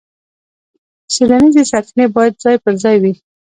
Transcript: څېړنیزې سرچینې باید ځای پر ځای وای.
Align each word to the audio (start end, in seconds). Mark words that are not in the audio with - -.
څېړنیزې 1.13 1.63
سرچینې 1.71 2.05
باید 2.15 2.33
ځای 2.43 2.55
پر 2.63 2.73
ځای 2.83 2.95
وای. 3.01 3.13